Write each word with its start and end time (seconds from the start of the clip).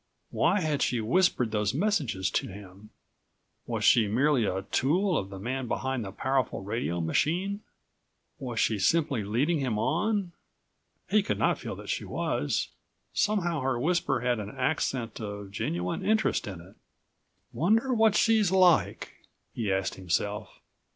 Why 0.31 0.61
had 0.61 0.81
she 0.81 0.99
whispered 0.99 1.51
those 1.51 1.75
messages 1.75 2.31
to 2.31 2.47
him? 2.47 2.89
Was 3.67 3.83
she 3.83 4.07
merely 4.07 4.45
a 4.45 4.63
tool 4.63 5.15
of 5.15 5.29
the 5.29 5.37
man 5.37 5.67
behind 5.67 6.03
the 6.03 6.11
powerful 6.11 6.63
radio 6.63 6.99
machine? 6.99 7.59
Was 8.39 8.59
she 8.59 8.79
simply 8.79 9.23
leading 9.23 9.59
him 9.59 9.77
on? 9.77 10.31
He 11.07 11.21
could 11.21 11.37
not 11.37 11.59
feel 11.59 11.75
that 11.75 11.89
she 11.89 12.03
was. 12.03 12.69
Somehow 13.13 13.61
her 13.61 13.79
whisper 13.79 14.21
had 14.21 14.39
an 14.39 14.49
accent 14.57 15.19
of 15.21 15.51
genuine 15.51 16.03
interest 16.03 16.47
in 16.47 16.61
it. 16.61 16.75
"Wonder 17.53 17.93
what 17.93 18.15
she's 18.15 18.49
like," 18.51 19.17
he 19.53 19.71
asked 19.71 19.93
himself. 19.93 20.61